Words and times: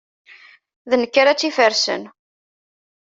D 0.89 0.91
nekk 1.01 1.13
ara 1.21 1.31
tt-ifersen. 1.35 2.03